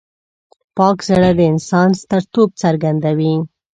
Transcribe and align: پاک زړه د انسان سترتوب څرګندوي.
پاک 0.77 0.97
زړه 1.09 1.29
د 1.37 1.41
انسان 1.51 1.89
سترتوب 2.01 2.49
څرګندوي. 2.61 3.35